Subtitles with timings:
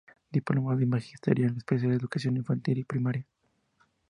[0.31, 3.27] Diplomado en Magisterio, especialidad Educación Infantil y Primaria.